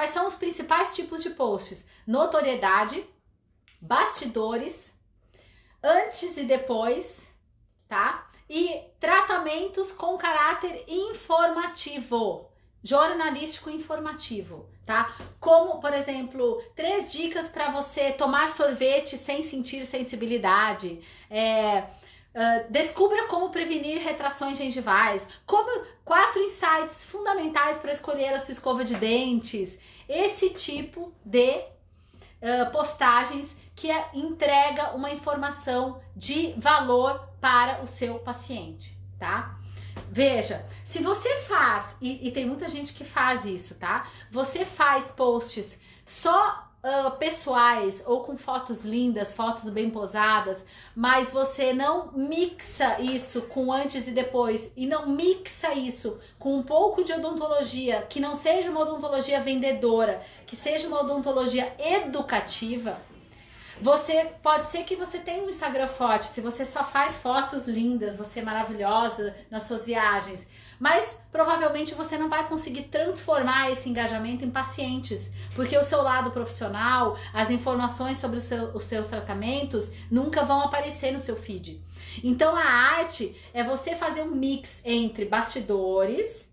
[0.00, 1.84] Quais são os principais tipos de posts?
[2.06, 3.04] Notoriedade,
[3.78, 4.94] bastidores,
[5.82, 7.20] antes e depois,
[7.86, 8.30] tá?
[8.48, 12.50] E tratamentos com caráter informativo,
[12.82, 15.14] jornalístico informativo, tá?
[15.38, 20.98] Como, por exemplo, três dicas para você tomar sorvete sem sentir sensibilidade.
[21.28, 21.84] É,
[22.32, 28.84] Uh, descubra como prevenir retrações gengivais, como quatro insights fundamentais para escolher a sua escova
[28.84, 29.76] de dentes,
[30.08, 38.18] esse tipo de uh, postagens que é, entrega uma informação de valor para o seu
[38.18, 39.58] paciente, tá?
[40.08, 44.06] Veja, se você faz, e, e tem muita gente que faz isso, tá?
[44.30, 51.72] Você faz posts só uh, pessoais ou com fotos lindas, fotos bem posadas, mas você
[51.72, 57.12] não mixa isso com antes e depois e não mixa isso com um pouco de
[57.12, 62.98] odontologia que não seja uma odontologia vendedora, que seja uma odontologia educativa.
[63.82, 68.14] Você pode ser que você tenha um Instagram forte, se você só faz fotos lindas,
[68.14, 70.46] você é maravilhosa nas suas viagens,
[70.78, 76.30] mas provavelmente você não vai conseguir transformar esse engajamento em pacientes, porque o seu lado
[76.30, 81.82] profissional, as informações sobre seu, os seus tratamentos nunca vão aparecer no seu feed.
[82.22, 86.52] Então a arte é você fazer um mix entre bastidores,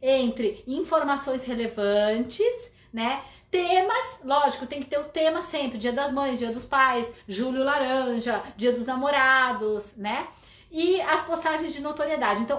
[0.00, 3.20] entre informações relevantes, né?
[3.50, 7.64] Temas, lógico, tem que ter o tema sempre: Dia das Mães, Dia dos Pais, Julho
[7.64, 10.26] Laranja, Dia dos Namorados, né?
[10.70, 12.42] E as postagens de notoriedade.
[12.42, 12.56] Então,